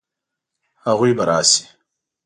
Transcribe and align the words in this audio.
هغوی 0.85 1.11
به 1.17 1.23
راشي؟ 1.29 1.63